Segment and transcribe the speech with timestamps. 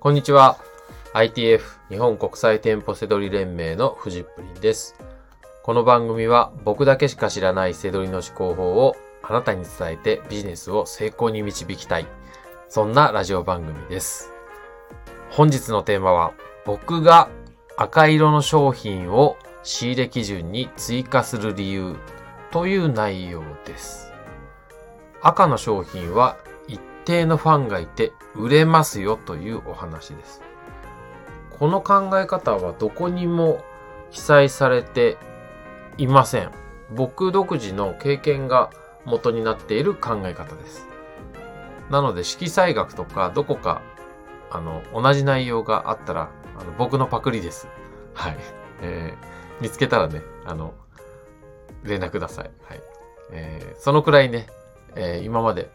[0.00, 0.58] こんにちは。
[1.12, 4.94] ITF 日本国際店舗セドリ連盟のフジップリンです。
[5.64, 12.06] この番組は僕だけしか知らないセドリの思考法をあなたに伝えてビジネスを成功に導きたい。
[12.68, 14.30] そんなラジオ番組です。
[15.30, 16.32] 本日のテーマは
[16.64, 17.28] 僕が
[17.76, 21.96] 赤色の商品を仕入れ基準に追加する理由
[22.52, 24.12] という内容です。
[25.22, 26.36] 赤の商品は
[27.08, 30.42] 定のファンがいて売れますよというお話です。
[31.58, 33.64] この考え方はどこにも
[34.10, 35.16] 記載されて
[35.96, 36.50] いません。
[36.94, 38.68] 僕独自の経験が
[39.06, 40.86] 元になっている考え方です。
[41.88, 43.80] なので色彩学とかどこか
[44.50, 47.68] あの同じ内容があったらあの僕のパクリです。
[48.12, 48.36] はい。
[48.82, 50.74] えー、見つけたらね、あの、
[51.84, 52.50] 連絡ください。
[52.68, 52.80] はい。
[53.32, 54.46] えー、そのくらいね、
[54.94, 55.70] えー今まで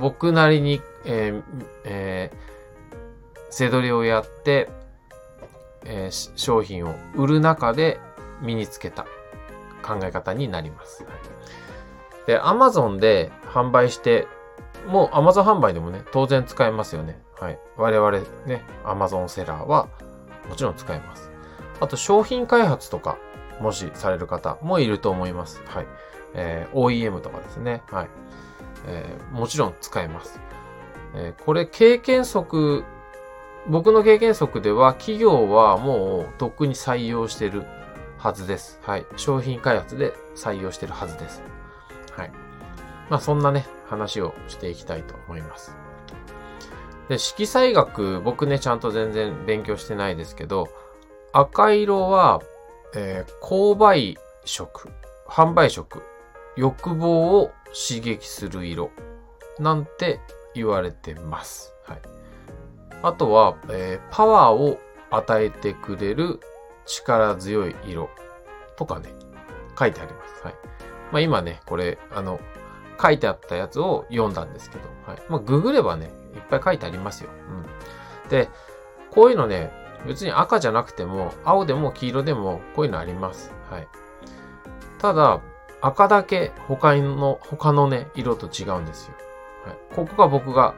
[0.00, 1.42] 僕なりに、えー
[1.84, 4.70] えー、背取りをやって、
[5.84, 7.98] えー商品を売る中で
[8.42, 9.04] 身につけた
[9.82, 11.04] 考え方になります。
[12.26, 14.26] で、Amazon で販売して、
[14.86, 17.20] もう Amazon 販売でもね、当然使えますよね。
[17.38, 17.58] はい。
[17.76, 19.88] 我々ね、Amazon セラーは
[20.48, 21.30] もちろん使えます。
[21.80, 23.18] あと商品開発とか、
[23.60, 25.62] もしされる方もいると思います。
[25.66, 25.86] はい。
[26.34, 27.82] えー OEM とかですね。
[27.90, 28.08] はい。
[28.86, 30.40] えーもちろん使えます。
[31.14, 32.84] えーこれ経験則、
[33.68, 37.64] 僕の経験則では企業はもうとっくに採用してる
[38.18, 38.80] はずです。
[38.82, 39.06] はい。
[39.16, 41.42] 商品開発で採用してるはずです。
[42.16, 42.32] はい。
[43.08, 45.74] まあそんなね、話をしていきたいと思います。
[47.08, 50.68] で、色彩学、僕ね、ちゃんと全然勉強してないですけど、
[51.32, 52.40] 赤色は、
[52.94, 54.90] えー購買色、
[55.26, 56.02] 販売色、
[56.56, 58.90] 欲望を刺激する色、
[59.58, 60.20] なんて
[60.54, 61.74] 言われてます。
[61.84, 62.00] はい。
[63.02, 64.78] あとは、えーパワーを
[65.10, 66.40] 与えてくれる
[66.86, 68.10] 力強い色
[68.76, 69.10] とかね、
[69.78, 70.44] 書いてあります。
[70.44, 70.54] はい。
[71.12, 72.40] まあ今ね、これ、あの、
[73.00, 75.22] 書いてあったやつを読んだんですけど、はい。
[75.28, 77.30] まあググればね、いっぱい書いてありますよ。
[78.24, 78.28] うん。
[78.28, 78.48] で、
[79.10, 79.72] こういうのね、
[80.06, 83.52] 別に赤じゃなくても、青でも黄色でも、こういうのあります。
[83.70, 83.88] はい。
[84.98, 85.40] ただ、
[85.80, 89.14] 赤だけ他の、他のね、色と違うんですよ。
[89.66, 89.76] はい。
[89.94, 90.74] ここが僕が、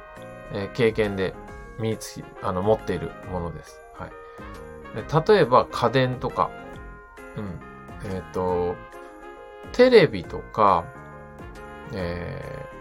[0.52, 1.34] えー経験で
[1.78, 3.80] 身につき、あの、持っているものです。
[3.94, 5.34] はい。
[5.34, 6.50] 例えば家電とか、
[7.36, 7.60] うん。
[8.10, 8.76] えっ、と、
[9.72, 10.84] テレビとか、
[11.92, 12.72] えー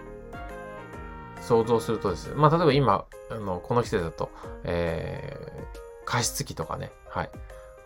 [1.41, 4.29] 想像するとですね、まあ、例えば今、あの、この季節だと、
[4.63, 7.29] えー加湿器とかね、はい。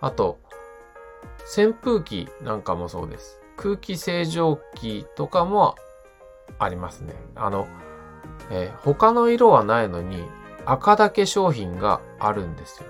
[0.02, 0.40] あと、
[1.58, 3.40] 扇風機なんかもそうです。
[3.58, 5.76] 空気清浄機とかも
[6.60, 7.16] ありますね。
[7.36, 7.68] あの、
[8.52, 10.26] えー他の色はないのに
[10.66, 12.90] 赤だけ商品があるんですよ。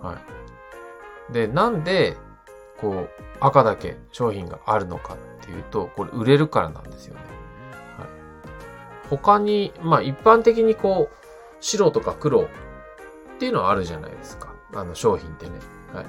[0.00, 0.18] は
[1.30, 1.32] い。
[1.32, 2.16] で、なんで、
[2.80, 7.20] こう、赤だけ商品があるのかっていうと、これ売れるからなんですよね。
[7.98, 8.08] はい。
[9.08, 11.16] 他に、まあ一般的にこう、
[11.60, 12.48] 白とか黒っ
[13.38, 14.54] ていうのはあるじゃないですか。
[14.74, 15.52] あの商品ってね。
[15.92, 16.06] はい。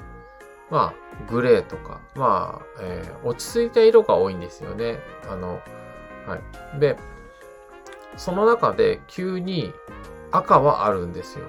[0.70, 4.98] まあ、グレーとか、まあ、えー落ち着いた色が多いんですよね。
[5.30, 5.60] あの、
[6.26, 6.38] は
[6.76, 6.80] い。
[6.80, 6.96] で、
[8.16, 9.72] その中で急に
[10.32, 11.46] 赤はあるんですよ。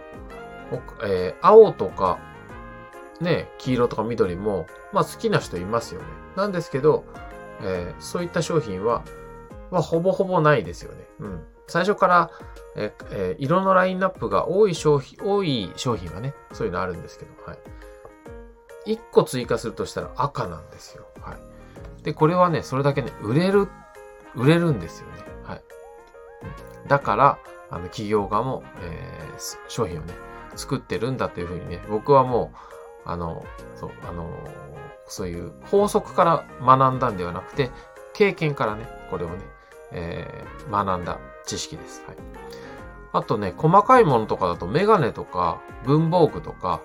[1.03, 2.19] えー青とか、
[3.19, 6.07] ね、黄色とか緑も、まあ好きな人いますよね。
[6.35, 7.03] なんですけど、
[7.63, 9.03] えーそういった商品は、
[9.71, 11.07] まあほぼほぼないですよね。
[11.19, 11.43] うん。
[11.67, 12.31] 最初から、
[12.75, 17.57] えー色のラインナップが多い商品、多い商品はね、そういうのあるんですけど、はい。
[18.87, 21.05] 1個追加するとしたら赤なんですよ。
[21.21, 22.03] はい。
[22.03, 23.67] で、これはね、それだけね、売れる、
[24.35, 25.13] 売れるんですよね。
[25.43, 25.61] はい。
[26.87, 27.39] だから、
[27.69, 29.27] あの、企業側も、えー
[29.67, 30.13] 商品をね、
[30.55, 32.51] 作ってるんだというふうにね、僕はも
[33.05, 33.45] う、あの、
[33.75, 34.27] そう、あの、
[35.05, 37.69] そういう法則から学んだんではなくて、
[38.13, 39.35] 経験からね、これをね、
[39.91, 42.03] えー学んだ知識です。
[42.07, 42.17] はい。
[43.13, 46.81] あとね、細かいものとかだと、メガネとか、文房具とか、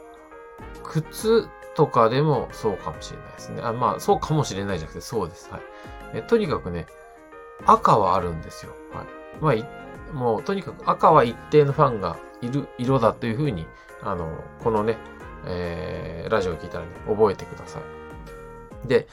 [0.85, 3.63] 靴とかでもそうかもしれないですね。
[3.63, 5.51] あまあ、そうかもしれないじゃなくて、そうです。
[5.51, 5.63] はい。
[6.15, 6.87] えとにかくね、
[7.67, 8.73] 赤はあるんですよ。
[8.93, 9.07] はい。
[9.41, 9.65] まあい、
[10.13, 13.67] もう、とにかく赤は一定のファンがいる色だというふうに、
[14.03, 14.29] あの、
[14.63, 14.99] このね、
[15.47, 17.79] えー、ラジオを聞いたらね、覚えてくださ
[18.85, 18.89] い。
[18.89, 19.07] で、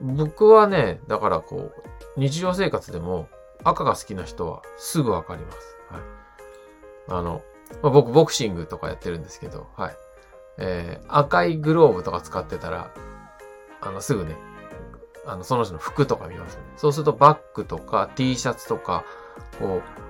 [0.00, 3.28] 僕はね、だからこう、日常生活でも
[3.64, 5.58] 赤が好きな人はすぐわかります。
[5.90, 6.02] はい。
[7.08, 7.42] あの、
[7.82, 9.96] まあ、僕ボクシングとかやってるんですけど、はい。
[10.58, 12.90] えー、赤いグローブとか使ってたら、
[13.80, 14.36] あの、すぐね、
[15.26, 16.62] あの、その人の服とか見ますね。
[16.76, 19.04] そうするとバッグとか T シャツとか、
[19.58, 20.06] こう、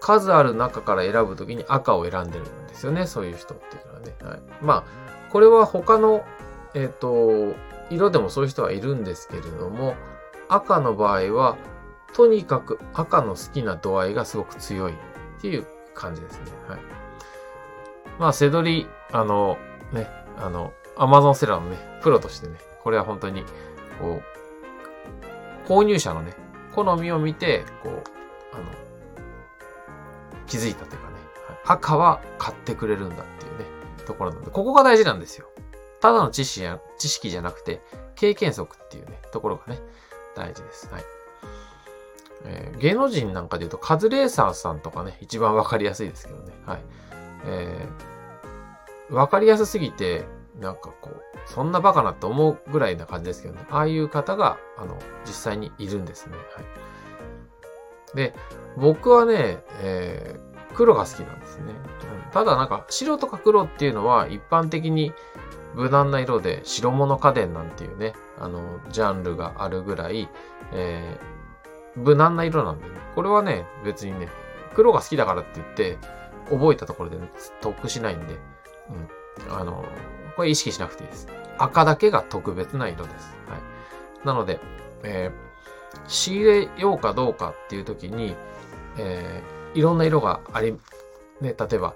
[0.00, 3.06] 数ある中から選ぶときに赤を選んでるんですよね。
[3.06, 4.16] そういう人っていうのはね。
[4.22, 4.40] はい。
[4.62, 4.84] まあ、
[5.30, 6.24] これは他の、
[6.74, 7.54] えっ、と、
[7.90, 9.96] 色でもそういう人はいるんですけれども、
[10.48, 11.56] 赤の場合は、
[12.14, 14.96] とにかく赤の好きな度合いがすごく強いっ
[15.40, 16.44] ていう感じですね。
[16.68, 16.80] はい。
[18.18, 19.58] まあ、セドリ、あの、
[19.92, 23.44] ね、あの、アマゾンセラーのね、プロとしてね、これは本当に、
[24.00, 24.22] こ
[25.66, 26.34] う、購入者のね、
[26.74, 28.02] 好みを見て、こう、
[28.54, 28.64] あの、
[30.46, 31.14] 気づいたというかね、
[31.64, 33.64] 赤は買ってくれるんだっていうね、
[34.06, 35.46] ところなので、ここが大事なんですよ。
[36.00, 37.82] ただの知識や、知識じゃなくて、
[38.14, 39.80] 経験則っていうね、ところがね、
[40.34, 40.88] 大事です。
[40.90, 41.04] はい。
[42.44, 46.52] えー、芸能人なんかで言うと、カズレーサーさんとかね、一番わかりやすいですけどね。
[46.64, 46.80] はい。
[47.44, 48.17] えー、
[49.10, 50.24] わかりやすすぎて、
[50.60, 53.64] なんかこう、そんなバカなって思うぐらいな感じですけどね。
[53.70, 56.36] ああいう方が、あの、実際にいるんですね。
[56.36, 58.16] はい。
[58.16, 58.34] で、
[58.76, 61.64] 僕はね、えー、黒が好きなんですね。
[61.66, 65.12] うん、ただなんか、白とか黒っていうのは一般的に
[65.74, 70.28] 無難な色で白物家電なんていうね、あの、ジャンルがあるぐらい、
[70.72, 72.90] えー、無難な色なんでね。
[73.14, 74.28] これはね、別にね、
[74.74, 75.98] 黒が好きだからって言って、
[76.50, 78.38] 覚えたところで、ね、得しないんで、
[78.90, 79.54] うん。
[79.54, 79.84] あの、
[80.36, 81.28] これ意識しなくていいです。
[81.58, 83.36] 赤だけが特別な色です。
[83.48, 84.26] はい。
[84.26, 84.60] なので、
[85.02, 88.34] えー、仕入れようかどうかっていう時に、
[88.98, 90.72] えー、いろんな色があり、
[91.40, 91.94] ね、例えば、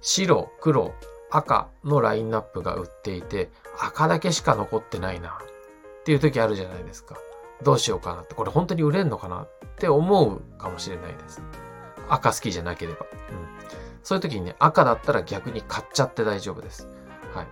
[0.00, 0.94] 白、黒、
[1.30, 7.16] 赤のラインナップが売っていて、赤だけしか残ってないなっていう時あるじゃないですか。
[7.62, 11.42] どうしようかなって、これ本当に売れんのかなって思うかもしれないです。
[12.08, 13.06] 赤好きじゃなければ。
[13.30, 13.85] うん。
[14.06, 16.86] そういう時にね、赤だったら逆に買っちゃって大丈夫です。
[17.34, 17.46] はい。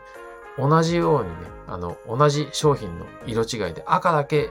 [0.56, 1.36] 同じようにね、
[1.66, 4.50] あの、同じ商品の色違いで赤だけ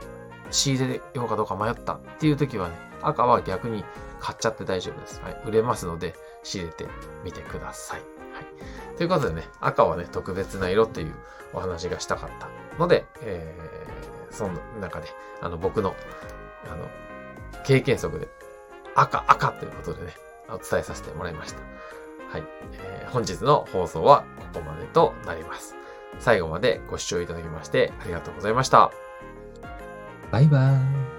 [0.51, 3.85] 仕入れようかどうか迷ったっていう時はね、赤は逆に
[4.19, 5.21] 買っちゃって大丈夫です。
[5.21, 5.41] はい。
[5.45, 6.13] 売れますので、
[6.43, 6.87] 仕入れて
[7.23, 8.01] みてください。
[8.01, 8.97] はい。
[8.97, 11.15] ということでね、赤はね、特別な色っていう
[11.53, 15.07] お話がしたかったので、えー、その中で、
[15.39, 15.95] あの、僕の、
[16.69, 16.85] あの、
[17.63, 18.27] 経験則で、
[18.93, 20.17] 赤、赤ということでね、
[20.53, 21.59] お伝えさせてもらいました。
[22.29, 22.43] はい。
[22.73, 25.75] えー、本日の放送はここまでとなります。
[26.19, 28.91] 最後までご視聴いただきましてありがとうございました。
[30.31, 31.12] バイバーイ。